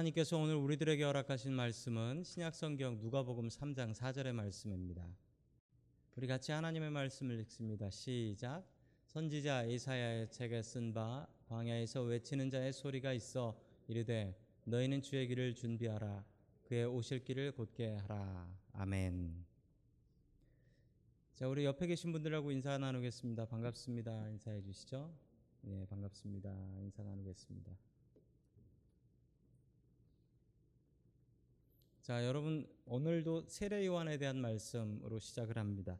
하나님께서 0.00 0.38
오늘 0.38 0.54
우리들에게 0.54 1.02
허락하신 1.02 1.52
말씀은 1.52 2.22
신약성경 2.24 3.00
누가복음 3.00 3.48
3장 3.48 3.94
4절의 3.94 4.32
말씀입니다. 4.32 5.06
우리 6.16 6.26
같이 6.26 6.52
하나님의 6.52 6.90
말씀을 6.90 7.40
읽습니다. 7.40 7.90
시작. 7.90 8.64
선지자 9.06 9.64
이사야의 9.64 10.30
책에 10.30 10.62
쓴 10.62 10.94
바 10.94 11.26
광야에서 11.48 12.02
외치는 12.02 12.50
자의 12.50 12.72
소리가 12.72 13.12
있어 13.12 13.58
이르되 13.88 14.38
너희는 14.64 15.02
주의 15.02 15.26
길을 15.26 15.54
준비하라 15.54 16.24
그의 16.64 16.86
오실 16.86 17.24
길을 17.24 17.52
곧게 17.52 17.96
하라. 17.96 18.48
아멘. 18.72 19.44
자, 21.34 21.48
우리 21.48 21.64
옆에 21.64 21.86
계신 21.86 22.12
분들하고 22.12 22.52
인사 22.52 22.78
나누겠습니다. 22.78 23.46
반갑습니다. 23.46 24.28
인사해 24.30 24.62
주시죠. 24.62 25.12
네, 25.62 25.84
반갑습니다. 25.86 26.50
인사 26.80 27.02
나누겠습니다. 27.02 27.72
자, 32.02 32.24
여러분 32.24 32.66
오늘도 32.86 33.44
세례 33.46 33.84
요한에 33.84 34.16
대한 34.16 34.40
말씀으로 34.40 35.18
시작을 35.18 35.58
합니다. 35.58 35.98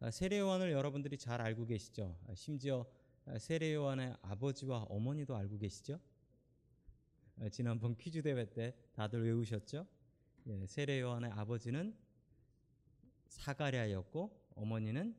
아, 0.00 0.10
세례 0.10 0.40
요한을 0.40 0.72
여러분들이 0.72 1.16
잘 1.16 1.40
알고 1.40 1.66
계시죠? 1.66 2.18
아, 2.26 2.34
심지어 2.34 2.84
아, 3.26 3.38
세례 3.38 3.72
요한의 3.74 4.16
아버지와 4.22 4.82
어머니도 4.88 5.36
알고 5.36 5.58
계시죠? 5.58 6.00
아, 7.38 7.48
지난번 7.48 7.96
퀴즈 7.96 8.22
대회 8.22 8.44
때 8.52 8.74
다들 8.92 9.22
외우셨죠? 9.22 9.86
예, 10.48 10.66
세례 10.66 11.00
요한의 11.00 11.30
아버지는 11.30 11.96
사가랴였고 13.28 14.50
어머니는 14.56 15.14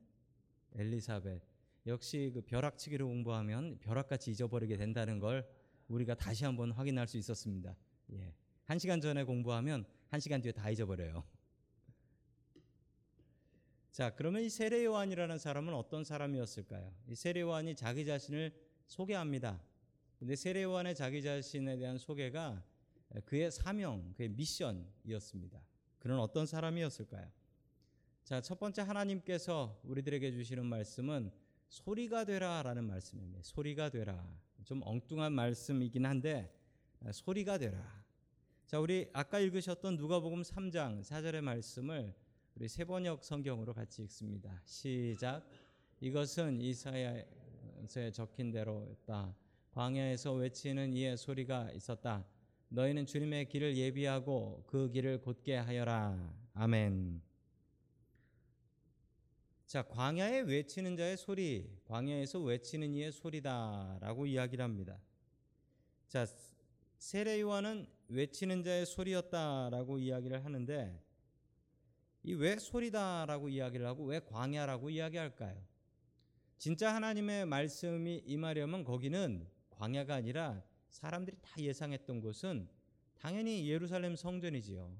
엘리사벳. 0.73 1.41
역시 1.85 2.31
그 2.33 2.41
벼락치기를 2.41 3.05
공부하면 3.05 3.79
벼락같이 3.79 4.31
잊어버리게 4.31 4.75
된다는 4.75 5.19
걸 5.19 5.49
우리가 5.87 6.15
다시 6.15 6.43
한번 6.43 6.71
확인할 6.71 7.07
수 7.07 7.17
있었습니다. 7.17 7.77
예. 8.11 8.33
한 8.65 8.77
시간 8.77 8.99
전에 8.99 9.23
공부하면 9.23 9.85
한 10.09 10.19
시간 10.19 10.41
뒤에 10.41 10.51
다 10.51 10.69
잊어버려요. 10.69 11.23
자, 13.91 14.13
그러면 14.13 14.43
이 14.43 14.49
세례 14.49 14.85
요한이라는 14.85 15.39
사람은 15.39 15.73
어떤 15.73 16.03
사람이었을까요? 16.03 16.93
이 17.07 17.15
세례 17.15 17.41
요한이 17.41 17.75
자기 17.75 18.05
자신을 18.05 18.53
소개합니다. 18.85 19.59
근데 20.19 20.35
세례 20.35 20.63
요한의 20.63 20.95
자기 20.95 21.21
자신에 21.21 21.77
대한 21.77 21.97
소개가 21.97 22.63
그의 23.25 23.51
사명, 23.51 24.13
그의 24.13 24.29
미션이었습니다. 24.29 25.61
그는 25.99 26.19
어떤 26.19 26.45
사람이었을까요? 26.45 27.31
자, 28.23 28.41
첫 28.41 28.59
번째 28.59 28.81
하나님께서 28.83 29.79
우리들에게 29.83 30.31
주시는 30.31 30.65
말씀은 30.65 31.31
소리가 31.69 32.25
되라라는 32.25 32.83
말씀입니다. 32.83 33.39
소리가 33.41 33.89
되라. 33.89 34.27
좀 34.63 34.81
엉뚱한 34.83 35.33
말씀이긴 35.33 36.05
한데 36.05 36.53
소리가 37.11 37.57
되라. 37.57 38.05
자, 38.67 38.81
우리 38.81 39.09
아까 39.13 39.39
읽으셨던 39.39 39.95
누가복음 39.95 40.41
3장 40.41 41.01
4절의 41.01 41.39
말씀을 41.39 42.13
우리 42.53 42.67
세번역 42.67 43.23
성경으로 43.23 43.73
같이 43.73 44.01
읽습니다. 44.01 44.61
시작. 44.65 45.49
이것은 46.01 46.59
이사야서에 46.59 48.11
적힌 48.11 48.51
대로였다. 48.51 49.33
광야에서 49.71 50.33
외치는 50.33 50.91
이의 50.91 51.15
소리가 51.15 51.71
있었다. 51.71 52.25
너희는 52.67 53.05
주님의 53.05 53.47
길을 53.47 53.77
예비하고 53.77 54.65
그 54.67 54.89
길을 54.89 55.21
곧게 55.21 55.55
하여라. 55.55 56.35
아멘. 56.53 57.21
자, 59.65 59.81
광야에 59.81 60.41
외치는 60.41 60.97
자의 60.97 61.15
소리, 61.15 61.71
광야에서 61.85 62.41
외치는 62.41 62.93
이의 62.95 63.13
소리다라고 63.13 64.25
이야기를 64.25 64.61
합니다. 64.61 64.99
자, 66.09 66.27
세례 66.97 67.39
요한은 67.39 67.95
외치는 68.09 68.63
자의 68.63 68.85
소리였다라고 68.85 69.99
이야기를 69.99 70.43
하는데 70.45 71.01
이 72.23 72.33
왜 72.33 72.57
소리다라고 72.57 73.47
이야기를 73.47 73.85
하고 73.85 74.03
왜 74.03 74.19
광야라고 74.19 74.89
이야기할까요? 74.89 75.63
진짜 76.57 76.93
하나님의 76.93 77.45
말씀이 77.45 78.23
임하려면 78.25 78.83
거기는 78.83 79.47
광야가 79.69 80.15
아니라 80.15 80.61
사람들이 80.89 81.37
다 81.41 81.53
예상했던 81.57 82.19
곳은 82.19 82.67
당연히 83.15 83.69
예루살렘 83.69 84.15
성전이지요. 84.15 84.91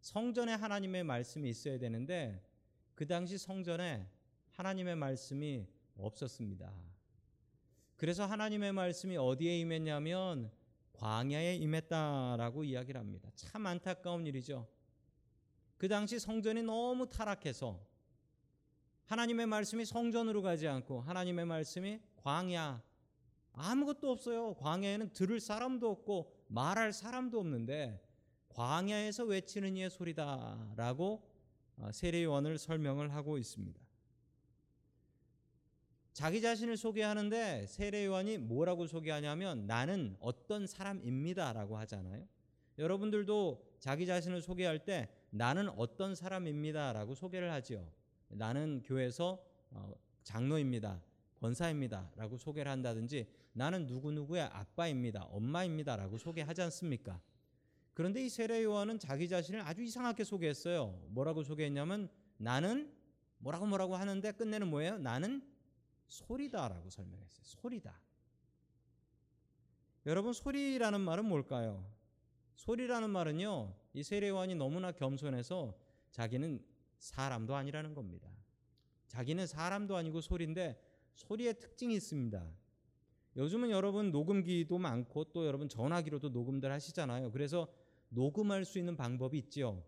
성전에 0.00 0.54
하나님의 0.54 1.04
말씀이 1.04 1.48
있어야 1.48 1.78
되는데 1.78 2.42
그 2.94 3.06
당시 3.06 3.38
성전에 3.38 4.08
하나님의 4.50 4.96
말씀이 4.96 5.66
없었습니다. 5.96 6.72
그래서 7.96 8.26
하나님의 8.26 8.72
말씀이 8.72 9.16
어디에 9.16 9.58
임했냐면 9.60 10.50
광야에 10.98 11.54
임했다라고 11.56 12.64
이야기를 12.64 13.00
합니다. 13.00 13.30
참 13.36 13.66
안타까운 13.66 14.26
일이죠. 14.26 14.66
그 15.76 15.86
당시 15.86 16.18
성전이 16.18 16.64
너무 16.64 17.08
타락해서 17.08 17.80
하나님의 19.04 19.46
말씀이 19.46 19.84
성전으로 19.84 20.42
가지 20.42 20.66
않고 20.66 21.00
하나님의 21.00 21.46
말씀이 21.46 22.00
광야 22.16 22.82
아무것도 23.52 24.10
없어요. 24.10 24.54
광야에는 24.54 25.12
들을 25.12 25.38
사람도 25.40 25.88
없고 25.88 26.32
말할 26.48 26.92
사람도 26.92 27.38
없는데 27.38 28.04
광야에서 28.48 29.24
외치는 29.24 29.76
이의 29.76 29.90
소리다라고 29.90 31.22
세례 31.92 32.24
요한을 32.24 32.58
설명을 32.58 33.14
하고 33.14 33.38
있습니다. 33.38 33.80
자기 36.18 36.40
자신을 36.40 36.76
소개하는데 36.76 37.66
세례 37.68 38.04
요한이 38.04 38.38
뭐라고 38.38 38.88
소개하냐면 38.88 39.68
나는 39.68 40.16
어떤 40.18 40.66
사람입니다라고 40.66 41.78
하잖아요. 41.78 42.26
여러분들도 42.76 43.62
자기 43.78 44.04
자신을 44.04 44.42
소개할 44.42 44.84
때 44.84 45.08
나는 45.30 45.68
어떤 45.68 46.16
사람입니다라고 46.16 47.14
소개를 47.14 47.52
하지요. 47.52 47.88
나는 48.30 48.82
교회에서 48.84 49.40
장로입니다. 50.24 51.00
권사입니다라고 51.38 52.36
소개를 52.36 52.72
한다든지 52.72 53.28
나는 53.52 53.86
누구누구의 53.86 54.42
아빠입니다. 54.42 55.22
엄마입니다라고 55.22 56.18
소개하지 56.18 56.62
않습니까? 56.62 57.20
그런데 57.94 58.24
이 58.24 58.28
세례 58.28 58.64
요한은 58.64 58.98
자기 58.98 59.28
자신을 59.28 59.60
아주 59.60 59.84
이상하게 59.84 60.24
소개했어요. 60.24 61.00
뭐라고 61.10 61.44
소개했냐면 61.44 62.08
나는 62.38 62.92
뭐라고 63.38 63.66
뭐라고 63.66 63.94
하는데 63.94 64.32
끝내는 64.32 64.66
뭐예요? 64.66 64.98
나는 64.98 65.56
소리다라고 66.08 66.90
설명했어요. 66.90 67.44
소리다. 67.44 68.00
여러분 70.06 70.32
소리라는 70.32 71.00
말은 71.00 71.24
뭘까요? 71.26 71.84
소리라는 72.54 73.10
말은요. 73.10 73.74
이 73.94 74.02
세례 74.02 74.28
요한이 74.28 74.54
너무나 74.54 74.90
겸손해서 74.92 75.76
자기는 76.10 76.64
사람도 76.98 77.54
아니라는 77.54 77.94
겁니다. 77.94 78.28
자기는 79.06 79.46
사람도 79.46 79.96
아니고 79.96 80.20
소리인데 80.20 80.82
소리의 81.14 81.58
특징이 81.60 81.94
있습니다. 81.94 82.46
요즘은 83.36 83.70
여러분 83.70 84.10
녹음기도 84.10 84.78
많고 84.78 85.24
또 85.32 85.46
여러분 85.46 85.68
전화기로도 85.68 86.30
녹음들 86.30 86.72
하시잖아요. 86.72 87.30
그래서 87.30 87.68
녹음할 88.08 88.64
수 88.64 88.78
있는 88.78 88.96
방법이 88.96 89.38
있지요. 89.38 89.82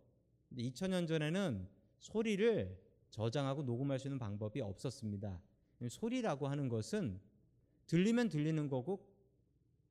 근데 0.49 0.63
2000년 0.65 1.09
전에는 1.09 1.69
소리를 1.99 2.81
저장하고 3.11 3.63
녹음할 3.63 3.99
수 3.99 4.09
있는 4.09 4.19
방법이 4.19 4.61
없었습니다. 4.61 5.41
소리라고 5.89 6.49
하는 6.49 6.69
것은 6.69 7.21
들리면 7.87 8.29
들리는 8.29 8.69
거고 8.69 9.07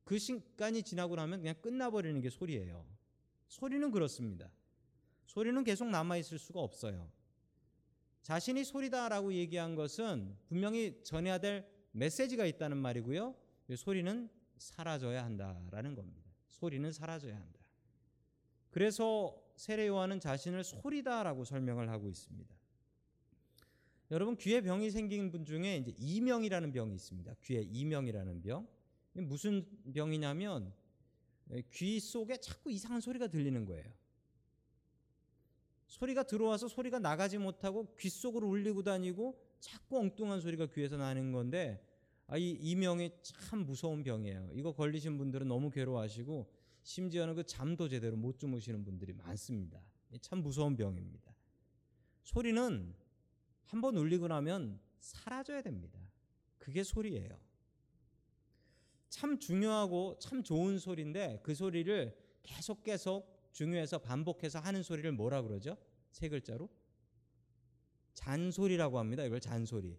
그 0.04 0.18
시간이 0.18 0.82
지나고 0.82 1.16
나면 1.16 1.40
그냥 1.40 1.54
끝나버리는 1.60 2.20
게 2.20 2.30
소리예요. 2.30 2.84
소리는 3.48 3.90
그렇습니다. 3.90 4.50
소리는 5.26 5.62
계속 5.64 5.88
남아있을 5.88 6.38
수가 6.38 6.60
없어요. 6.60 7.10
자신이 8.22 8.64
소리다라고 8.64 9.32
얘기한 9.32 9.74
것은 9.74 10.36
분명히 10.46 11.00
전해야 11.02 11.38
될 11.38 11.66
메시지가 11.92 12.46
있다는 12.46 12.76
말이고요. 12.76 13.34
소리는 13.76 14.28
사라져야 14.58 15.24
한다라는 15.24 15.94
겁니다. 15.94 16.30
소리는 16.48 16.92
사라져야 16.92 17.36
한다. 17.36 17.60
그래서 18.70 19.36
세례 19.56 19.88
요한은 19.88 20.20
자신을 20.20 20.64
소리다라고 20.64 21.44
설명을 21.44 21.88
하고 21.88 22.08
있습니다. 22.08 22.59
여러분 24.10 24.36
귀에 24.36 24.60
병이 24.60 24.90
생긴 24.90 25.30
분 25.30 25.44
중에 25.44 25.76
이제 25.76 25.94
이명이라는 25.98 26.72
병이 26.72 26.94
있습니다. 26.94 27.34
귀에 27.42 27.62
이명이라는 27.62 28.42
병. 28.42 28.66
무슨 29.12 29.66
병이냐면 29.92 30.72
귀 31.72 32.00
속에 32.00 32.36
자꾸 32.38 32.70
이상한 32.70 33.00
소리가 33.00 33.28
들리는 33.28 33.64
거예요. 33.64 33.84
소리가 35.86 36.22
들어와서 36.24 36.68
소리가 36.68 36.98
나가지 36.98 37.38
못하고 37.38 37.94
귀 37.98 38.08
속으로 38.08 38.48
울리고 38.48 38.82
다니고 38.82 39.38
자꾸 39.58 39.98
엉뚱한 39.98 40.40
소리가 40.40 40.66
귀에서 40.66 40.96
나는 40.96 41.32
건데 41.32 41.84
아, 42.26 42.36
이 42.38 42.50
이명이 42.50 43.10
참 43.22 43.66
무서운 43.66 44.04
병이에요. 44.04 44.50
이거 44.54 44.72
걸리신 44.72 45.18
분들은 45.18 45.48
너무 45.48 45.70
괴로워하시고 45.70 46.48
심지어는 46.82 47.34
그 47.34 47.44
잠도 47.44 47.88
제대로 47.88 48.16
못 48.16 48.38
주무시는 48.38 48.84
분들이 48.84 49.12
많습니다. 49.12 49.80
참 50.20 50.42
무서운 50.42 50.76
병입니다. 50.76 51.34
소리는 52.22 52.94
한 53.70 53.80
번 53.80 53.96
울리고 53.96 54.26
나면 54.26 54.80
사라져야 54.98 55.62
됩니다. 55.62 56.00
그게 56.58 56.82
소리예요. 56.82 57.38
참 59.08 59.38
중요하고 59.38 60.18
참 60.18 60.42
좋은 60.42 60.78
소리인데 60.78 61.40
그 61.44 61.54
소리를 61.54 62.16
계속 62.42 62.82
계속 62.82 63.32
중요해서 63.52 63.98
반복해서 63.98 64.58
하는 64.58 64.82
소리를 64.82 65.10
뭐라 65.12 65.42
그러죠? 65.42 65.76
세 66.10 66.28
글자로 66.28 66.68
잔소리라고 68.14 68.98
합니다. 68.98 69.24
이걸 69.24 69.40
잔소리. 69.40 69.98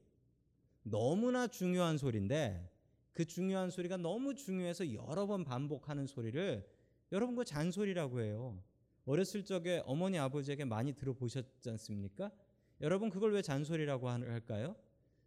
너무나 0.83 1.47
중요한 1.47 1.97
소리인데 1.97 2.69
그 3.13 3.23
중요한 3.23 3.69
소리가 3.69 3.95
너무 3.97 4.35
중요해서 4.35 4.93
여러 4.93 5.27
번 5.27 5.45
반복하는 5.45 6.07
소리를 6.07 6.67
여러분 7.13 7.35
그 7.35 7.45
잔소리라고 7.45 8.21
해요. 8.21 8.61
어렸을 9.05 9.45
적에 9.45 9.81
어머니 9.85 10.19
아버지에게 10.19 10.65
많이 10.65 10.93
들어보셨지 10.93 11.69
않습니까? 11.69 12.31
여러분 12.81 13.09
그걸 13.09 13.31
왜 13.33 13.41
잔소리라고 13.41 14.09
할까요? 14.09 14.75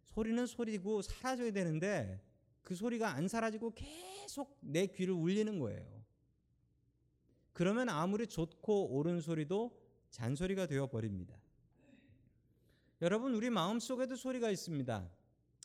소리는 0.03 0.45
소리고 0.45 1.01
사라져야 1.01 1.51
되는데 1.51 2.21
그 2.61 2.75
소리가 2.75 3.11
안 3.11 3.27
사라지고 3.27 3.73
계속 3.73 4.57
내 4.59 4.87
귀를 4.87 5.13
울리는 5.13 5.59
거예요. 5.59 6.05
그러면 7.53 7.87
아무리 7.87 8.27
좋고 8.27 8.95
옳은 8.95 9.21
소리도 9.21 9.79
잔소리가 10.09 10.65
되어 10.65 10.87
버립니다. 10.87 11.35
여러분 13.01 13.33
우리 13.33 13.49
마음 13.49 13.79
속에도 13.79 14.15
소리가 14.15 14.49
있습니다. 14.49 15.09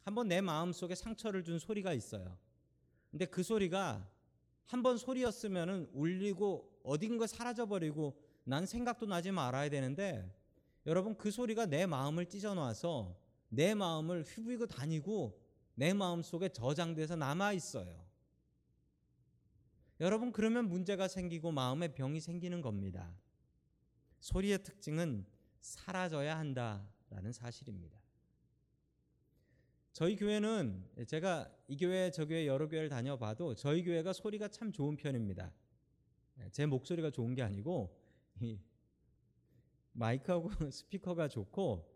한번 0.04 0.28
내 0.28 0.40
마음 0.40 0.72
속에 0.72 0.94
상처를 0.94 1.42
준 1.42 1.58
소리가 1.58 1.92
있어요. 1.92 2.38
근데 3.10 3.26
그 3.26 3.42
소리가 3.42 4.08
한번 4.66 4.96
소리였으면은 4.96 5.88
울리고 5.92 6.80
어딘가 6.84 7.26
사라져 7.26 7.66
버리고 7.66 8.16
난 8.44 8.66
생각도 8.66 9.06
나지 9.06 9.32
말아야 9.32 9.68
되는데 9.68 10.39
여러분 10.86 11.16
그 11.16 11.30
소리가 11.30 11.66
내 11.66 11.86
마음을 11.86 12.26
찢어 12.26 12.54
놔서 12.54 13.18
내 13.48 13.74
마음을 13.74 14.22
휘부이고 14.24 14.66
다니고 14.66 15.38
내 15.74 15.92
마음 15.92 16.22
속에 16.22 16.48
저장돼서 16.50 17.16
남아 17.16 17.52
있어요. 17.52 18.06
여러분 20.00 20.32
그러면 20.32 20.68
문제가 20.68 21.08
생기고 21.08 21.52
마음에 21.52 21.88
병이 21.88 22.20
생기는 22.20 22.62
겁니다. 22.62 23.14
소리의 24.20 24.62
특징은 24.62 25.26
사라져야 25.60 26.38
한다라는 26.38 27.32
사실입니다. 27.32 28.00
저희 29.92 30.16
교회는 30.16 30.88
제가 31.06 31.50
이 31.68 31.76
교회 31.76 32.10
저 32.10 32.24
교회 32.24 32.46
여러 32.46 32.68
교회를 32.68 32.88
다녀봐도 32.88 33.54
저희 33.54 33.82
교회가 33.82 34.12
소리가 34.12 34.48
참 34.48 34.72
좋은 34.72 34.96
편입니다. 34.96 35.52
제 36.52 36.64
목소리가 36.64 37.10
좋은 37.10 37.34
게 37.34 37.42
아니고 37.42 37.94
마이크하고 39.92 40.50
스피커가 40.70 41.28
좋고 41.28 41.88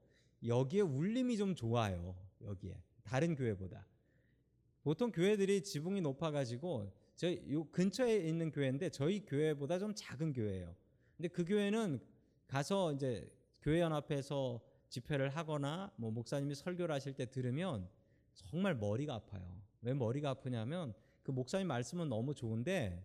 여기에 0.46 0.82
울림이 0.82 1.36
좀 1.36 1.54
좋아요. 1.54 2.16
여기에 2.42 2.82
다른 3.02 3.34
교회보다 3.34 3.86
보통 4.82 5.10
교회들이 5.10 5.62
지붕이 5.62 6.00
높아가지고 6.02 6.92
저희 7.16 7.42
요 7.50 7.64
근처에 7.70 8.16
있는 8.16 8.50
교회인데 8.50 8.90
저희 8.90 9.24
교회보다 9.24 9.78
좀 9.78 9.94
작은 9.94 10.32
교회예요. 10.32 10.74
근데 11.16 11.28
그 11.28 11.44
교회는 11.44 12.00
가서 12.46 12.92
이제 12.92 13.30
교회 13.62 13.80
연합에서 13.80 14.60
집회를 14.88 15.30
하거나 15.30 15.90
뭐 15.96 16.10
목사님이 16.10 16.54
설교를 16.54 16.94
하실 16.94 17.14
때 17.14 17.30
들으면 17.30 17.88
정말 18.34 18.74
머리가 18.74 19.14
아파요. 19.14 19.62
왜 19.80 19.94
머리가 19.94 20.30
아프냐면 20.30 20.92
그 21.22 21.30
목사님 21.30 21.66
말씀은 21.68 22.08
너무 22.08 22.34
좋은데 22.34 23.04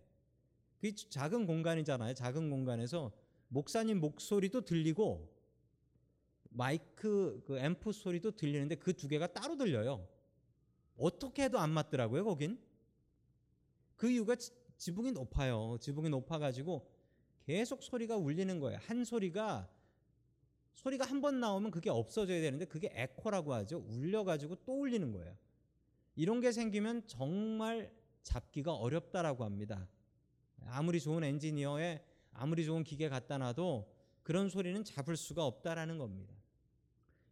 그 0.80 0.94
작은 0.94 1.46
공간이잖아요. 1.46 2.14
작은 2.14 2.50
공간에서 2.50 3.12
목사님 3.50 3.98
목소리도 4.00 4.60
들리고 4.62 5.28
마이크 6.50 7.42
그 7.44 7.58
앰프 7.58 7.92
소리도 7.92 8.32
들리는데 8.32 8.76
그 8.76 8.92
두 8.94 9.08
개가 9.08 9.26
따로 9.32 9.56
들려요. 9.56 10.06
어떻게 10.96 11.44
해도 11.44 11.58
안 11.58 11.70
맞더라고요, 11.70 12.24
거긴. 12.24 12.58
그 13.96 14.10
이유가 14.10 14.36
지- 14.36 14.52
지붕이 14.76 15.12
높아요. 15.12 15.76
지붕이 15.80 16.08
높아가지고 16.10 16.88
계속 17.44 17.82
소리가 17.82 18.16
울리는 18.16 18.58
거예요. 18.60 18.78
한 18.82 19.04
소리가 19.04 19.68
소리가 20.74 21.04
한 21.04 21.20
번 21.20 21.40
나오면 21.40 21.70
그게 21.72 21.90
없어져야 21.90 22.40
되는데 22.40 22.64
그게 22.64 22.88
에코라고 22.94 23.52
하죠. 23.54 23.84
울려가지고 23.88 24.56
또 24.64 24.80
울리는 24.80 25.10
거예요. 25.12 25.36
이런 26.16 26.40
게 26.40 26.52
생기면 26.52 27.06
정말 27.06 27.92
잡기가 28.22 28.74
어렵다라고 28.74 29.44
합니다. 29.44 29.88
아무리 30.66 31.00
좋은 31.00 31.24
엔지니어에 31.24 32.04
아무리 32.32 32.64
좋은 32.64 32.84
기계 32.84 33.08
갖다 33.08 33.38
놔도 33.38 33.92
그런 34.22 34.48
소리는 34.48 34.82
잡을 34.84 35.16
수가 35.16 35.44
없다라는 35.44 35.98
겁니다. 35.98 36.34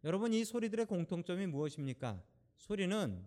여러분 0.03 0.33
이 0.33 0.45
소리들의 0.45 0.85
공통점이 0.85 1.47
무엇입니까? 1.47 2.21
소리는 2.57 3.25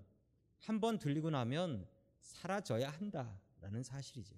한 0.60 0.80
번 0.80 0.98
들리고 0.98 1.30
나면 1.30 1.86
사라져야 2.20 2.90
한다라는 2.90 3.82
사실이죠. 3.82 4.36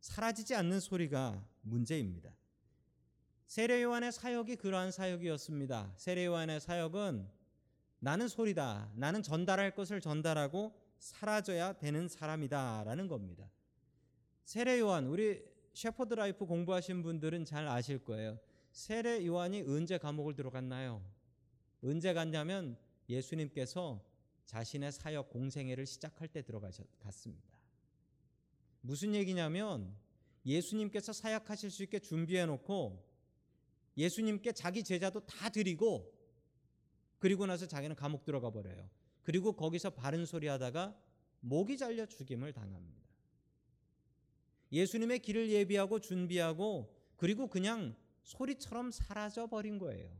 사라지지 0.00 0.54
않는 0.54 0.80
소리가 0.80 1.44
문제입니다. 1.62 2.32
세례 3.46 3.82
요한의 3.82 4.12
사역이 4.12 4.56
그러한 4.56 4.92
사역이었습니다. 4.92 5.94
세례 5.96 6.26
요한의 6.26 6.60
사역은 6.60 7.28
나는 7.98 8.28
소리다. 8.28 8.92
나는 8.94 9.22
전달할 9.22 9.74
것을 9.74 10.00
전달하고 10.00 10.72
사라져야 11.00 11.72
되는 11.74 12.06
사람이다라는 12.08 13.08
겁니다. 13.08 13.50
세례 14.44 14.78
요한 14.78 15.06
우리 15.06 15.42
셰퍼드 15.74 16.14
라이프 16.14 16.46
공부하신 16.46 17.02
분들은 17.02 17.44
잘 17.44 17.66
아실 17.68 17.98
거예요. 17.98 18.38
세례 18.72 19.24
요한이 19.26 19.62
언제 19.62 19.98
감옥을 19.98 20.34
들어갔나요? 20.34 21.04
언제 21.82 22.12
갔냐면 22.12 22.76
예수님께서 23.08 24.04
자신의 24.46 24.92
사역 24.92 25.30
공생애를 25.30 25.86
시작할 25.86 26.28
때 26.28 26.42
들어갔습니다. 26.42 27.58
무슨 28.80 29.14
얘기냐면 29.14 29.94
예수님께서 30.44 31.12
사역하실 31.12 31.70
수 31.70 31.82
있게 31.84 31.98
준비해 31.98 32.46
놓고 32.46 33.04
예수님께 33.96 34.52
자기 34.52 34.82
제자도 34.82 35.20
다 35.26 35.48
드리고 35.48 36.12
그리고 37.18 37.46
나서 37.46 37.66
자기는 37.66 37.94
감옥 37.96 38.24
들어가 38.24 38.50
버려요. 38.50 38.88
그리고 39.22 39.52
거기서 39.52 39.90
바른 39.90 40.24
소리 40.24 40.46
하다가 40.46 40.98
목이 41.40 41.76
잘려 41.76 42.06
죽임을 42.06 42.52
당합니다. 42.52 42.99
예수님의 44.72 45.20
길을 45.20 45.50
예비하고 45.50 45.98
준비하고 46.00 46.94
그리고 47.16 47.48
그냥 47.48 47.94
소리처럼 48.22 48.90
사라져 48.90 49.46
버린 49.46 49.78
거예요. 49.78 50.10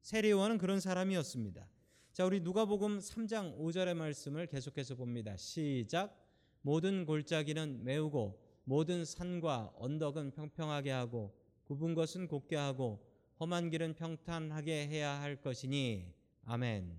세례요한은 0.00 0.58
그런 0.58 0.80
사람이었습니다. 0.80 1.68
자, 2.12 2.26
우리 2.26 2.40
누가복음 2.40 2.98
3장 2.98 3.58
5절의 3.58 3.94
말씀을 3.94 4.46
계속해서 4.46 4.96
봅니다. 4.96 5.36
시작. 5.36 6.18
모든 6.62 7.06
골짜기는 7.06 7.84
메우고 7.84 8.40
모든 8.64 9.04
산과 9.04 9.72
언덕은 9.76 10.32
평평하게 10.32 10.90
하고 10.90 11.34
굽은 11.64 11.94
것은 11.94 12.28
곱게 12.28 12.56
하고 12.56 13.04
험한 13.40 13.70
길은 13.70 13.94
평탄하게 13.94 14.88
해야 14.88 15.20
할 15.20 15.40
것이니 15.40 16.12
아멘. 16.44 16.96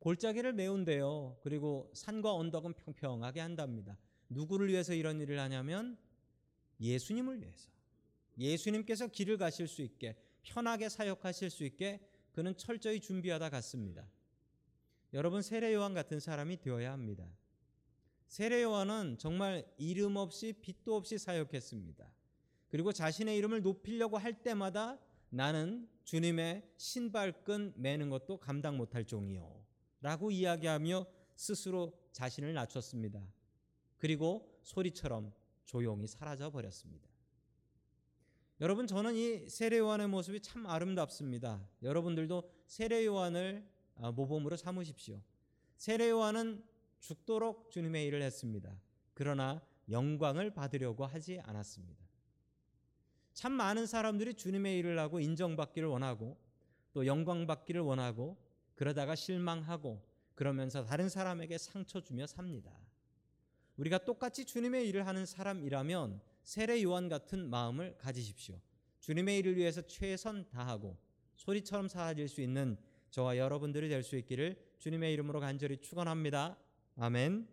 골짜기를 0.00 0.52
메운대요. 0.54 1.38
그리고 1.42 1.90
산과 1.94 2.34
언덕은 2.34 2.74
평평하게 2.74 3.40
한답니다. 3.40 3.96
누구를 4.34 4.68
위해서 4.68 4.94
이런 4.94 5.20
일을 5.20 5.38
하냐면 5.38 5.96
예수님을 6.80 7.40
위해서. 7.40 7.70
예수님께서 8.38 9.08
길을 9.08 9.36
가실 9.38 9.68
수 9.68 9.82
있게 9.82 10.16
편하게 10.42 10.88
사역하실 10.88 11.50
수 11.50 11.64
있게 11.64 12.00
그는 12.32 12.56
철저히 12.56 13.00
준비하다 13.00 13.50
갔습니다. 13.50 14.08
여러분 15.12 15.42
세례 15.42 15.74
요한 15.74 15.92
같은 15.94 16.18
사람이 16.18 16.60
되어야 16.60 16.92
합니다. 16.92 17.28
세례 18.26 18.62
요한은 18.62 19.18
정말 19.18 19.66
이름 19.76 20.16
없이 20.16 20.54
빛도 20.54 20.96
없이 20.96 21.18
사역했습니다. 21.18 22.10
그리고 22.68 22.92
자신의 22.92 23.36
이름을 23.36 23.60
높이려고 23.60 24.16
할 24.16 24.42
때마다 24.42 24.98
나는 25.28 25.88
주님의 26.04 26.72
신발끈 26.78 27.74
매는 27.76 28.08
것도 28.08 28.38
감당 28.38 28.78
못할 28.78 29.04
종이요. 29.04 29.62
라고 30.00 30.30
이야기하며 30.30 31.06
스스로 31.36 31.92
자신을 32.12 32.54
낮췄습니다. 32.54 33.22
그리고 34.02 34.58
소리처럼 34.64 35.32
조용히 35.64 36.08
사라져 36.08 36.50
버렸습니다. 36.50 37.08
여러분 38.60 38.88
저는 38.88 39.14
이 39.14 39.48
세례 39.48 39.78
요한의 39.78 40.08
모습이 40.08 40.40
참 40.40 40.66
아름답습니다. 40.66 41.64
여러분들도 41.84 42.50
세례 42.66 43.06
요한을 43.06 43.64
아, 43.94 44.10
모범으로 44.10 44.56
삼으십시오. 44.56 45.22
세례 45.76 46.10
요한은 46.10 46.64
죽도록 46.98 47.70
주님의 47.70 48.04
일을 48.06 48.22
했습니다. 48.22 48.76
그러나 49.14 49.62
영광을 49.88 50.52
받으려고 50.52 51.06
하지 51.06 51.38
않았습니다. 51.38 52.04
참 53.34 53.52
많은 53.52 53.86
사람들이 53.86 54.34
주님의 54.34 54.78
일을 54.78 54.98
하고 54.98 55.20
인정받기를 55.20 55.86
원하고 55.86 56.36
또 56.92 57.06
영광받기를 57.06 57.80
원하고 57.80 58.36
그러다가 58.74 59.14
실망하고 59.14 60.04
그러면서 60.34 60.84
다른 60.84 61.08
사람에게 61.08 61.56
상처 61.56 62.00
주며 62.00 62.26
삽니다. 62.26 62.72
우리가 63.76 63.98
똑같이 63.98 64.44
주님의 64.44 64.88
일을 64.88 65.06
하는 65.06 65.26
사람이라면 65.26 66.20
세례 66.44 66.82
요한 66.82 67.08
같은 67.08 67.48
마음을 67.48 67.96
가지십시오. 67.98 68.60
주님의 69.00 69.38
일을 69.38 69.56
위해서 69.56 69.82
최선 69.82 70.46
다하고 70.48 70.96
소리처럼 71.36 71.88
사라질 71.88 72.28
수 72.28 72.40
있는 72.40 72.76
저와 73.10 73.36
여러분들이 73.36 73.88
될 73.88 74.02
수 74.02 74.16
있기를 74.16 74.56
주님의 74.78 75.12
이름으로 75.12 75.40
간절히 75.40 75.78
축원합니다. 75.78 76.58
아멘. 76.96 77.48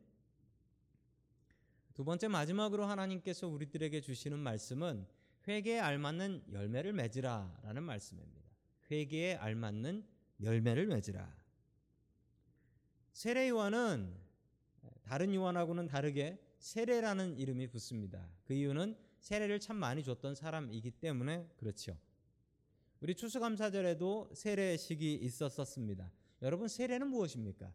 두 1.93 2.05
번째 2.05 2.27
마지막으로 2.27 2.85
하나님께서 2.85 3.47
우리들에게 3.47 3.99
주시는 4.01 4.39
말씀은 4.39 5.05
회개에 5.47 5.79
알맞는 5.79 6.45
열매를 6.51 6.93
맺으라라는 6.93 7.83
말씀입니다. 7.83 8.49
회개에 8.91 9.35
알맞는 9.35 10.05
열매를 10.41 10.87
맺으라. 10.87 11.35
세례 13.11 13.49
요한은 13.49 14.15
다른 15.09 15.33
요한하고는 15.33 15.87
다르게 15.87 16.39
세례라는 16.59 17.39
이름이 17.39 17.71
붙습니다. 17.71 18.29
그 18.43 18.53
이유는 18.53 18.95
세례를 19.17 19.59
참 19.59 19.75
많이 19.77 20.03
줬던 20.03 20.35
사람이기 20.35 20.91
때문에 20.91 21.49
그렇죠. 21.57 21.97
우리 23.01 23.15
추수감사절에도 23.15 24.29
세례식이 24.35 25.15
있었었습니다. 25.15 26.11
여러분 26.43 26.67
세례는 26.67 27.07
무엇입니까? 27.07 27.73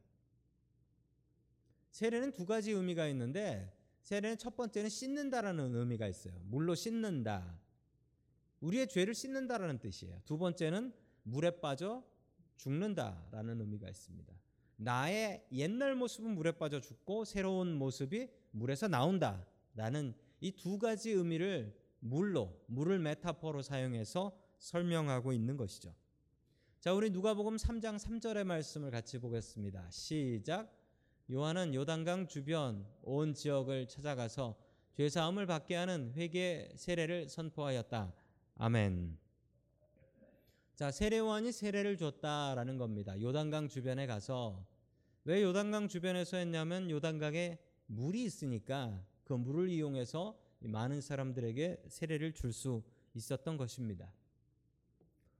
세례는 1.91 2.31
두 2.31 2.47
가지 2.47 2.71
의미가 2.71 3.09
있는데 3.09 3.77
세례는 4.03 4.39
첫 4.39 4.55
번째는 4.55 4.89
씻는다라는 4.89 5.75
의미가 5.75 6.07
있어요. 6.07 6.41
물로 6.45 6.77
씻는다. 6.77 7.59
우리의 8.61 8.87
죄를 8.87 9.13
씻는다라는 9.13 9.81
뜻이에요. 9.81 10.21
두 10.25 10.39
번째는 10.39 10.95
물에 11.25 11.59
빠져 11.59 12.05
죽는다라는 12.55 13.61
의미가 13.61 13.89
있습니다. 13.89 14.33
나의 14.85 15.47
옛날 15.51 15.95
모습은 15.95 16.35
물에 16.35 16.53
빠져 16.53 16.79
죽고 16.81 17.25
새로운 17.25 17.73
모습이 17.75 18.29
물에서 18.51 18.87
나온다 18.87 19.47
라는 19.75 20.15
이 20.41 20.53
두 20.53 20.79
가지 20.79 21.11
의미를 21.11 21.75
물로 22.01 22.63
물을 22.67 22.99
메타포로 22.99 23.63
사용해서 23.63 24.39
설명하고 24.59 25.33
있는 25.33 25.57
것이죠. 25.57 25.95
자, 26.81 26.93
우리 26.93 27.09
누가복음 27.09 27.57
3장 27.57 27.97
3절의 27.99 28.45
말씀을 28.45 28.91
같이 28.91 29.19
보겠습니다. 29.19 29.91
시작. 29.91 30.71
요한은 31.33 31.75
요단강 31.75 32.29
주변 32.29 32.87
온 33.03 33.33
지역을 33.33 33.89
찾아가서 33.89 34.55
죄 34.93 35.09
사함을 35.09 35.47
받게 35.47 35.75
하는 35.77 36.13
회개 36.15 36.73
세례를 36.77 37.31
선포하였다. 37.31 38.13
아멘. 38.57 39.17
자, 40.75 40.91
세례원이 40.91 41.53
세례를 41.53 41.97
줬다라는 41.97 42.77
겁니다. 42.77 43.19
요단강 43.19 43.69
주변에 43.69 44.07
가서 44.07 44.74
왜 45.25 45.43
요단강 45.43 45.89
주변에서 45.89 46.37
했냐면 46.37 46.91
요단강에 46.91 47.59
물이 47.87 48.25
있으니까 48.25 49.03
그 49.25 49.33
물을 49.33 49.71
이용해서 49.71 50.39
많은 50.61 51.01
사람들에게 51.01 51.85
세례를 51.89 52.33
줄 52.33 52.53
수 52.53 52.83
있었던 53.15 53.57
것입니다. 53.57 54.13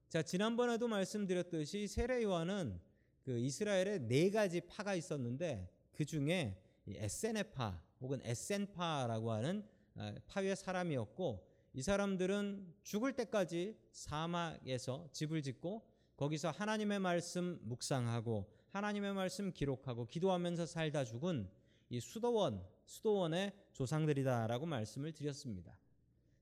자, 0.09 0.23
지난번에도 0.23 0.87
말씀드렸듯이 0.89 1.89
세례 1.89 2.23
요한은 2.23 2.81
그 3.25 3.39
이스라엘에 3.39 3.99
네 4.07 4.31
가지 4.31 4.61
파가 4.61 4.95
있었는데 4.95 5.69
그 5.93 6.05
중에 6.05 6.57
에센파 6.87 7.83
혹은 8.01 8.21
에센파라고 8.23 9.33
하는 9.33 9.67
아, 9.97 10.15
파의 10.27 10.57
사람이었고 10.57 11.47
이 11.73 11.83
사람들은 11.83 12.75
죽을 12.85 13.15
때까지 13.15 13.77
사막에서 13.91 15.09
집을 15.13 15.43
짓고 15.43 15.85
거기서 16.17 16.51
하나님의 16.51 17.01
말씀 17.01 17.59
묵상하고 17.63 18.49
하나님의 18.75 19.15
말씀 19.15 19.53
기록하고 19.53 20.05
기도하면서 20.05 20.67
살다 20.67 21.05
죽은 21.05 21.49
이 21.91 22.01
수도원 22.01 22.67
수도원의 22.87 23.53
조상들이다라고 23.73 24.67
말씀을 24.67 25.13
드렸습니다. 25.13 25.79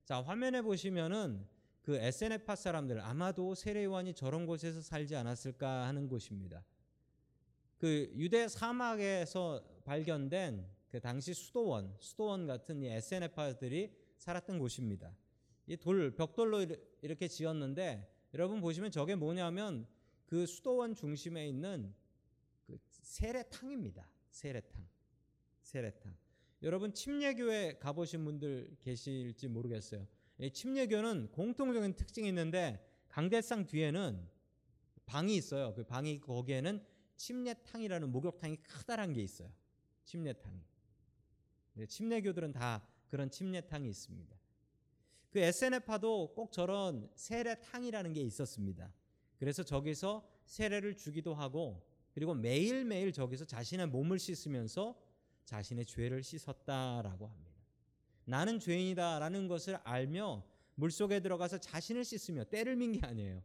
자 0.03 0.19
화면에 0.19 0.63
보시면은 0.63 1.45
그 1.83 1.95
에세네파 1.95 2.55
사람들 2.55 2.99
아마도 3.01 3.53
세례요한이 3.53 4.15
저런 4.15 4.47
곳에서 4.47 4.81
살지 4.81 5.15
않았을까 5.15 5.85
하는 5.85 6.07
곳입니다. 6.07 6.65
그 7.77 8.11
유대 8.15 8.47
사막에서 8.47 9.63
발견된 9.85 10.65
그 10.89 10.99
당시 10.99 11.35
수도원, 11.35 11.95
수도원 11.99 12.47
같은 12.47 12.81
이 12.81 12.87
에세네파들이 12.87 13.95
살았던 14.17 14.57
곳입니다. 14.57 15.15
이 15.67 15.77
돌 15.77 16.15
벽돌로 16.15 16.65
이렇게 17.03 17.27
지었는데 17.27 18.11
여러분 18.33 18.59
보시면 18.59 18.89
저게 18.89 19.13
뭐냐면 19.13 19.85
그 20.25 20.47
수도원 20.47 20.95
중심에 20.95 21.47
있는 21.47 21.93
그 22.77 23.01
세례탕입니다. 23.01 24.07
세례탕. 24.29 24.87
세례탕. 25.61 26.15
여러분 26.61 26.93
침례교회 26.93 27.77
가보신 27.79 28.23
분들 28.25 28.77
계실지 28.81 29.47
모르겠어요. 29.47 30.07
침례교는 30.51 31.31
공통적인 31.31 31.95
특징이 31.95 32.27
있는데 32.29 32.83
강대상 33.09 33.65
뒤에는 33.65 34.27
방이 35.05 35.35
있어요. 35.35 35.73
그 35.73 35.83
방이 35.83 36.19
거기에는 36.19 36.83
침례탕이라는 37.15 38.11
목욕탕이 38.11 38.63
커다란 38.63 39.13
게 39.13 39.21
있어요. 39.21 39.51
침례탕이. 40.05 40.61
침례교들은 41.87 42.53
다 42.53 42.87
그런 43.07 43.29
침례탕이 43.29 43.89
있습니다. 43.89 44.35
그 45.29 45.39
SNF파도 45.39 46.33
꼭 46.33 46.51
저런 46.51 47.09
세례탕이라는 47.15 48.13
게 48.13 48.21
있었습니다. 48.21 48.93
그래서 49.37 49.63
저기서 49.63 50.27
세례를 50.45 50.95
주기도 50.95 51.33
하고 51.33 51.85
그리고 52.13 52.33
매일매일 52.33 53.11
저기서 53.11 53.45
자신의 53.45 53.87
몸을 53.87 54.19
씻으면서 54.19 54.95
자신의 55.45 55.85
죄를 55.85 56.23
씻었다라고 56.23 57.27
합니다. 57.27 57.51
나는 58.25 58.59
죄인이다라는 58.59 59.47
것을 59.47 59.75
알며 59.83 60.43
물속에 60.75 61.19
들어가서 61.19 61.57
자신을 61.59 62.05
씻으며 62.05 62.45
때를 62.45 62.75
민 62.75 62.93
게 62.93 63.05
아니에요. 63.05 63.43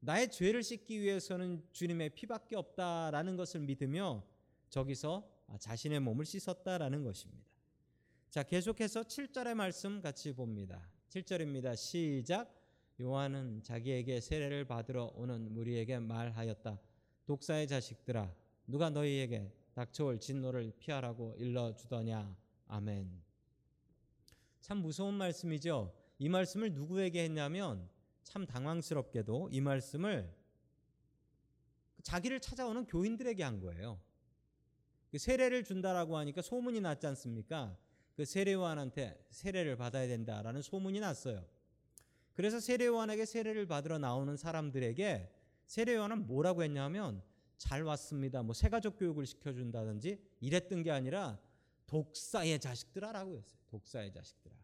나의 0.00 0.30
죄를 0.30 0.62
씻기 0.62 1.00
위해서는 1.00 1.64
주님의 1.72 2.10
피밖에 2.10 2.56
없다라는 2.56 3.36
것을 3.36 3.60
믿으며 3.60 4.24
저기서 4.70 5.28
자신의 5.58 6.00
몸을 6.00 6.24
씻었다라는 6.24 7.02
것입니다. 7.04 7.44
자, 8.30 8.42
계속해서 8.42 9.04
7절의 9.04 9.54
말씀 9.54 10.00
같이 10.00 10.32
봅니다. 10.32 10.88
7절입니다. 11.08 11.74
시작. 11.76 12.54
요한은 13.00 13.62
자기에게 13.62 14.20
세례를 14.20 14.66
받으러 14.66 15.12
오는 15.14 15.52
무리에게 15.52 15.98
말하였다. 15.98 16.78
독사의 17.28 17.68
자식들아, 17.68 18.34
누가 18.66 18.88
너희에게 18.88 19.52
닥쳐올 19.74 20.18
진노를 20.18 20.72
피하라고 20.78 21.34
일러 21.36 21.74
주더냐. 21.74 22.34
아멘. 22.68 23.22
참 24.62 24.78
무서운 24.78 25.12
말씀이죠. 25.12 25.94
이 26.18 26.30
말씀을 26.30 26.72
누구에게 26.72 27.24
했냐면 27.24 27.86
참 28.22 28.46
당황스럽게도 28.46 29.50
이 29.52 29.60
말씀을 29.60 30.34
자기를 32.02 32.40
찾아오는 32.40 32.86
교인들에게 32.86 33.42
한 33.42 33.60
거예요. 33.60 34.00
그 35.10 35.18
세례를 35.18 35.64
준다라고 35.64 36.16
하니까 36.16 36.40
소문이 36.40 36.80
났지 36.80 37.06
않습니까? 37.08 37.76
그 38.16 38.24
세례요한한테 38.24 39.22
세례를 39.28 39.76
받아야 39.76 40.06
된다라는 40.06 40.62
소문이 40.62 40.98
났어요. 41.00 41.44
그래서 42.32 42.58
세례요한에게 42.58 43.26
세례를 43.26 43.66
받으러 43.66 43.98
나오는 43.98 44.34
사람들에게 44.34 45.37
세례요한은 45.68 46.26
뭐라고 46.26 46.62
했냐면 46.62 47.22
잘 47.58 47.82
왔습니다. 47.82 48.42
뭐 48.42 48.54
세가족 48.54 48.98
교육을 48.98 49.26
시켜준다든지 49.26 50.18
이랬던 50.40 50.82
게 50.82 50.90
아니라 50.90 51.38
독사의 51.86 52.58
자식들아라고 52.58 53.36
했어요. 53.36 53.60
독사의 53.68 54.12
자식들아. 54.12 54.54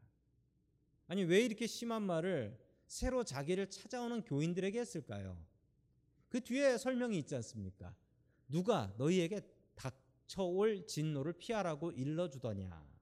아니 1.06 1.24
왜 1.24 1.40
이렇게 1.44 1.66
심한 1.66 2.02
말을 2.02 2.58
새로 2.86 3.22
자기를 3.22 3.70
찾아오는 3.70 4.22
교인들에게 4.22 4.78
했을까요? 4.80 5.36
그 6.28 6.40
뒤에 6.40 6.78
설명이 6.78 7.18
있지 7.18 7.34
않습니까? 7.36 7.94
누가 8.48 8.92
너희에게 8.96 9.40
닥쳐올 9.74 10.86
진노를 10.86 11.34
피하라고 11.34 11.92
일러주더냐. 11.92 12.94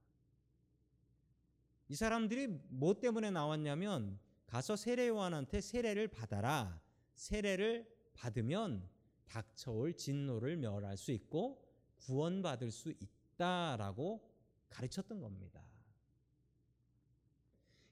이 1.88 1.94
사람들이 1.94 2.48
뭐 2.68 2.98
때문에 2.98 3.30
나왔냐면 3.30 4.18
가서 4.46 4.76
세례요한한테 4.76 5.60
세례를 5.60 6.08
받아라. 6.08 6.80
세례를 7.22 7.86
받으면 8.14 8.88
닥쳐올 9.26 9.96
진노를 9.96 10.56
멸할 10.56 10.96
수 10.96 11.12
있고 11.12 11.64
구원받을 11.98 12.72
수 12.72 12.92
있다라고 12.98 14.28
가르쳤던 14.68 15.20
겁니다. 15.20 15.62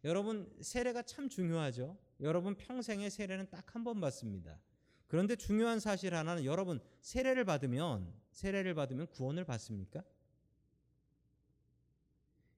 여러분 0.03 0.53
세례가 0.61 1.03
참 1.03 1.29
중요하죠. 1.29 1.97
여러분 2.21 2.57
평생의 2.57 3.11
세례는 3.11 3.51
딱 3.51 3.77
한 3.77 3.85
번 3.85 4.01
받습니다. 4.01 4.59
그런데 5.07 5.37
중요한 5.37 5.79
사실 5.79 6.15
하나는 6.15 6.45
여러분 6.45 6.81
세례를 7.01 7.45
받으면 7.45 8.13
세례를 8.33 8.75
받으면 8.75 9.07
구원을 9.09 9.45
받습니까? 9.45 10.03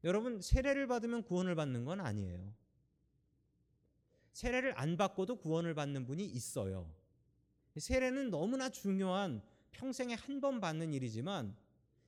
여러분 0.05 0.41
세례를 0.41 0.87
받으면 0.87 1.23
구원을 1.23 1.55
받는 1.55 1.85
건 1.85 2.01
아니에요. 2.01 2.55
세례를 4.33 4.79
안 4.79 4.97
받고도 4.97 5.37
구원을 5.37 5.75
받는 5.75 6.07
분이 6.07 6.25
있어요. 6.25 6.91
세례는 7.77 8.31
너무나 8.31 8.69
중요한 8.69 9.43
평생에 9.73 10.15
한 10.15 10.41
번 10.41 10.61
받는 10.61 10.93
일이지만 10.93 11.57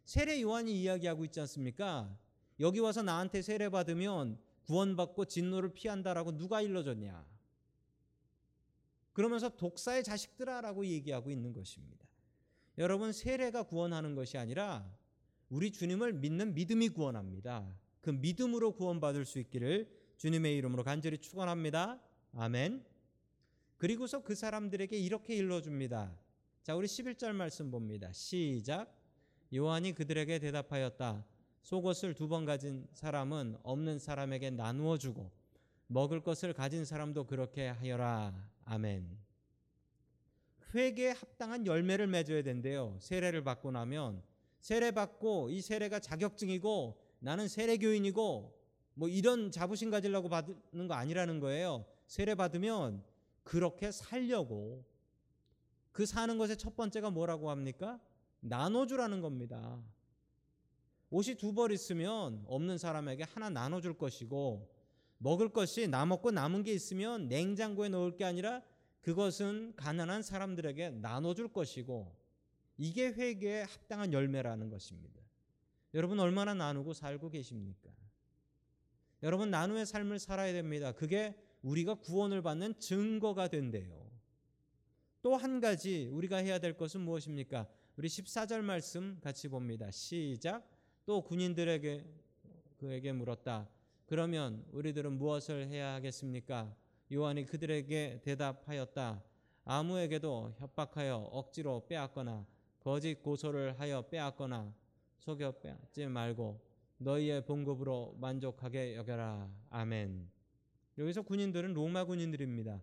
세례 0.04 0.40
요한이 0.42 0.82
이야기하고 0.82 1.24
있지 1.24 1.40
않습니까? 1.40 2.16
여기 2.60 2.78
와서 2.80 3.02
나한테 3.02 3.42
세례 3.42 3.68
받으면 3.68 4.38
구원받고 4.64 5.26
진노를 5.26 5.72
피한다라고 5.72 6.36
누가 6.36 6.60
일러줬냐? 6.60 7.26
그러면서 9.12 9.48
독사의 9.48 10.02
자식들아라고 10.04 10.86
얘기하고 10.86 11.30
있는 11.30 11.52
것입니다. 11.52 12.04
여러분 12.78 13.12
세례가 13.12 13.62
구원하는 13.64 14.14
것이 14.14 14.36
아니라 14.36 14.90
우리 15.48 15.70
주님을 15.70 16.12
믿는 16.14 16.54
믿음이 16.54 16.88
구원합니다. 16.88 17.78
그 18.00 18.10
믿음으로 18.10 18.72
구원받을 18.72 19.24
수 19.24 19.38
있기를 19.38 19.88
주님의 20.16 20.56
이름으로 20.56 20.82
간절히 20.82 21.18
축원합니다. 21.18 22.00
아멘. 22.36 22.84
그리고서 23.76 24.22
그 24.22 24.34
사람들에게 24.34 24.96
이렇게 24.96 25.36
일러줍니다. 25.36 26.16
자, 26.62 26.74
우리 26.74 26.86
11절 26.86 27.32
말씀 27.32 27.70
봅니다. 27.70 28.10
시작. 28.12 28.92
요한이 29.54 29.92
그들에게 29.92 30.38
대답하였다. 30.38 31.24
속옷을 31.62 32.14
두 32.14 32.28
번 32.28 32.44
가진 32.44 32.86
사람은 32.92 33.56
없는 33.62 33.98
사람에게 33.98 34.50
나누어 34.50 34.98
주고 34.98 35.30
먹을 35.86 36.22
것을 36.22 36.52
가진 36.52 36.84
사람도 36.84 37.24
그렇게 37.26 37.68
하여라. 37.68 38.34
아멘. 38.64 39.16
회개에 40.74 41.10
합당한 41.10 41.66
열매를 41.66 42.06
맺어야 42.08 42.42
된대요. 42.42 42.96
세례를 43.00 43.44
받고 43.44 43.70
나면 43.70 44.22
세례 44.60 44.90
받고 44.90 45.50
이 45.50 45.60
세례가 45.60 46.00
자격증이고 46.00 47.00
나는 47.20 47.46
세례 47.48 47.76
교인이고 47.76 48.58
뭐 48.94 49.08
이런 49.08 49.50
자부심 49.50 49.90
가지려고 49.90 50.28
받는 50.28 50.88
거 50.88 50.94
아니라는 50.94 51.38
거예요. 51.38 51.84
세례 52.06 52.34
받으면 52.34 53.02
그렇게 53.42 53.90
살려고 53.90 54.84
그 55.92 56.06
사는 56.06 56.36
것의 56.38 56.56
첫 56.56 56.76
번째가 56.76 57.10
뭐라고 57.10 57.50
합니까? 57.50 58.00
나눠주라는 58.40 59.20
겁니다. 59.20 59.82
옷이 61.10 61.36
두 61.36 61.52
벌 61.54 61.70
있으면 61.70 62.42
없는 62.46 62.78
사람에게 62.78 63.22
하나 63.22 63.48
나눠줄 63.48 63.96
것이고 63.96 64.68
먹을 65.18 65.48
것이 65.48 65.86
나 65.86 66.04
먹고 66.04 66.32
남은 66.32 66.64
게 66.64 66.72
있으면 66.72 67.28
냉장고에 67.28 67.88
넣을 67.88 68.16
게 68.16 68.24
아니라 68.24 68.62
그것은 69.00 69.74
가난한 69.76 70.22
사람들에게 70.22 70.90
나눠줄 70.90 71.52
것이고 71.52 72.14
이게 72.76 73.06
회개에 73.06 73.62
합당한 73.62 74.12
열매라는 74.12 74.70
것입니다. 74.70 75.22
여러분 75.94 76.18
얼마나 76.18 76.54
나누고 76.54 76.92
살고 76.92 77.30
계십니까? 77.30 77.90
여러분 79.22 79.50
나눔의 79.50 79.86
삶을 79.86 80.18
살아야 80.18 80.52
됩니다. 80.52 80.92
그게 80.92 81.34
우리가 81.64 81.94
구원을 81.94 82.42
받는 82.42 82.78
증거가 82.78 83.48
된대요. 83.48 84.04
또 85.22 85.36
한 85.36 85.58
가지 85.58 86.06
우리가 86.12 86.36
해야 86.36 86.58
될 86.58 86.76
것은 86.76 87.00
무엇입니까? 87.00 87.66
우리 87.96 88.08
14절 88.08 88.60
말씀 88.60 89.18
같이 89.22 89.48
봅니다. 89.48 89.90
시작. 89.90 90.68
또 91.06 91.22
군인들에게 91.22 92.04
그에게 92.76 93.12
물었다. 93.12 93.66
그러면 94.04 94.66
우리들은 94.72 95.12
무엇을 95.16 95.66
해야 95.68 95.94
하겠습니까? 95.94 96.74
요한이 97.10 97.46
그들에게 97.46 98.20
대답하였다. 98.22 99.22
아무에게도 99.64 100.56
협박하여 100.58 101.16
억지로 101.32 101.86
빼앗거나 101.86 102.46
거짓 102.80 103.22
고소를 103.22 103.80
하여 103.80 104.02
빼앗거나 104.02 104.74
속여 105.20 105.52
빼앗지 105.60 106.06
말고 106.06 106.60
너희의 106.98 107.46
봉급으로 107.46 108.16
만족하게 108.20 108.96
여겨라. 108.96 109.50
아멘. 109.70 110.33
여기서 110.98 111.22
군인들은 111.22 111.74
로마 111.74 112.04
군인들입니다. 112.04 112.82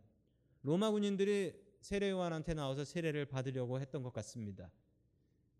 로마 0.63 0.91
군인들이 0.91 1.53
세례 1.79 2.09
요한한테 2.09 2.53
나와서 2.53 2.83
세례를 2.83 3.25
받으려고 3.25 3.79
했던 3.79 4.03
것 4.03 4.13
같습니다. 4.13 4.71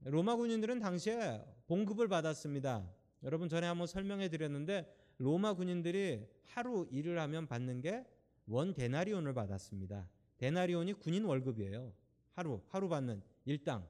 로마 0.03 0.35
군인들은 0.35 0.79
당시에 0.79 1.43
봉급을 1.67 2.07
받았습니다. 2.07 2.87
여러분 3.23 3.49
전에 3.49 3.67
한번 3.67 3.87
설명해 3.87 4.29
드렸는데 4.29 4.93
로마 5.17 5.53
군인들이 5.53 6.27
하루 6.45 6.87
일을 6.91 7.19
하면 7.19 7.47
받는 7.47 7.81
게 7.81 8.05
원 8.51 8.73
데나리온을 8.73 9.33
받았습니다. 9.33 10.09
데나리온이 10.37 10.93
군인 10.93 11.23
월급이에요. 11.23 11.93
하루 12.33 12.61
하루 12.67 12.89
받는 12.89 13.21
일당. 13.45 13.87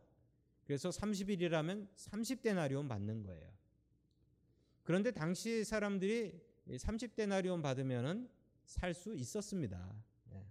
그래서 0.66 0.90
30일이라면 0.90 1.88
30데나리온 1.96 2.88
받는 2.88 3.24
거예요. 3.24 3.52
그런데 4.84 5.12
당시 5.12 5.64
사람들이 5.64 6.40
30데나리온 6.70 7.62
받으면은 7.62 8.30
살 8.66 8.94
수 8.94 9.14
있었습니다. 9.14 9.94
예. 10.34 10.46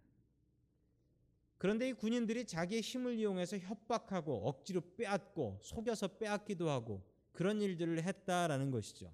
그런데 1.59 1.89
이 1.89 1.93
군인들이 1.93 2.45
자기의 2.47 2.81
힘을 2.81 3.15
이용해서 3.17 3.59
협박하고 3.59 4.49
억지로 4.49 4.83
빼앗고 4.97 5.59
속여서 5.63 6.19
빼앗기도 6.19 6.69
하고 6.71 7.03
그런 7.33 7.61
일들을 7.61 8.03
했다라는 8.03 8.71
것이죠. 8.71 9.13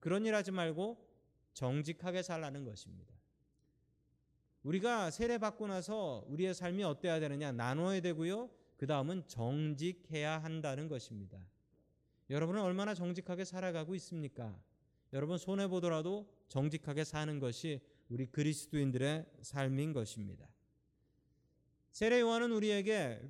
그런 0.00 0.24
일 0.24 0.34
하지 0.34 0.50
말고 0.50 1.04
정직하게 1.54 2.22
살라는 2.22 2.64
것입니다. 2.64 3.14
우리가 4.62 5.10
세례 5.10 5.38
받고 5.38 5.68
나서 5.68 6.24
우리의 6.28 6.54
삶이 6.54 6.82
어때야 6.82 7.20
되느냐 7.20 7.52
나눠야 7.52 8.00
되고요. 8.00 8.50
그 8.76 8.86
다음은 8.86 9.26
정직해야 9.28 10.38
한다는 10.38 10.88
것입니다. 10.88 11.38
여러분은 12.28 12.60
얼마나 12.60 12.92
정직하게 12.94 13.44
살아가고 13.44 13.94
있습니까? 13.94 14.58
여러분 15.12 15.38
손해 15.38 15.68
보더라도 15.68 16.28
정직하게 16.48 17.04
사는 17.04 17.38
것이 17.38 17.80
우리 18.08 18.26
그리스도인들의 18.26 19.26
삶인 19.42 19.92
것입니다. 19.92 20.48
세례 21.92 22.20
요한은 22.20 22.52
우리에게 22.52 23.20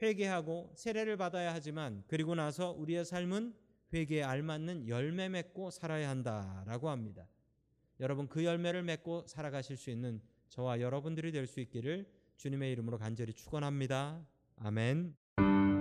회개하고 0.00 0.72
세례를 0.74 1.16
받아야 1.16 1.54
하지만 1.54 2.02
그리고 2.06 2.34
나서 2.34 2.72
우리의 2.72 3.04
삶은 3.04 3.54
회개에 3.94 4.22
알맞는 4.22 4.88
열매 4.88 5.28
맺고 5.28 5.70
살아야 5.70 6.08
한다라고 6.10 6.90
합니다. 6.90 7.28
여러분 8.00 8.28
그 8.28 8.44
열매를 8.44 8.82
맺고 8.82 9.26
살아가실 9.26 9.76
수 9.76 9.90
있는 9.90 10.20
저와 10.48 10.80
여러분들이 10.80 11.30
될 11.32 11.46
수 11.46 11.60
있기를 11.60 12.06
주님의 12.36 12.72
이름으로 12.72 12.98
간절히 12.98 13.32
축원합니다. 13.32 14.26
아멘. 14.56 15.71